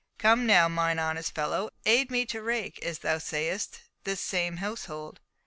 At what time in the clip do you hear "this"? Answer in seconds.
4.03-4.19